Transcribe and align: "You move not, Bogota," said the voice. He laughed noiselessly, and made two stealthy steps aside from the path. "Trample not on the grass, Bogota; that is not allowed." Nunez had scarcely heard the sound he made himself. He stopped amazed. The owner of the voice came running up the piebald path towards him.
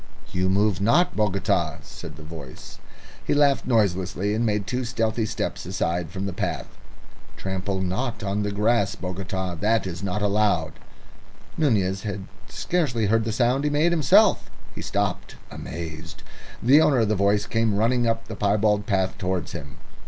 "You 0.31 0.49
move 0.49 0.81
not, 0.81 1.15
Bogota," 1.15 1.77
said 1.83 2.15
the 2.15 2.23
voice. 2.23 2.79
He 3.23 3.35
laughed 3.35 3.67
noiselessly, 3.67 4.33
and 4.33 4.43
made 4.43 4.65
two 4.65 4.83
stealthy 4.83 5.27
steps 5.27 5.63
aside 5.63 6.09
from 6.09 6.25
the 6.25 6.33
path. 6.33 6.65
"Trample 7.37 7.81
not 7.81 8.23
on 8.23 8.41
the 8.41 8.51
grass, 8.51 8.95
Bogota; 8.95 9.53
that 9.53 9.85
is 9.85 10.01
not 10.01 10.23
allowed." 10.23 10.73
Nunez 11.55 12.01
had 12.01 12.25
scarcely 12.49 13.05
heard 13.13 13.25
the 13.25 13.31
sound 13.31 13.63
he 13.63 13.69
made 13.69 13.91
himself. 13.91 14.49
He 14.73 14.81
stopped 14.81 15.35
amazed. 15.51 16.23
The 16.63 16.81
owner 16.81 17.01
of 17.01 17.07
the 17.07 17.15
voice 17.15 17.45
came 17.45 17.75
running 17.77 18.07
up 18.07 18.27
the 18.27 18.35
piebald 18.35 18.87
path 18.87 19.19
towards 19.19 19.51
him. 19.51 19.77